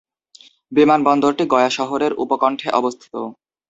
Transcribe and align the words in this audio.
বিমানবন্দরটি 0.71 1.43
গয়া 1.53 1.69
শহরের 1.77 2.11
উপকন্ঠে 2.23 2.67
অবস্থিত। 2.79 3.13